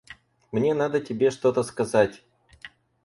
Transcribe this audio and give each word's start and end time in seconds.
Мне 0.51 0.73
надо 0.73 0.99
тебе 0.99 1.29
что-то 1.29 1.61
сказать. 1.61 2.23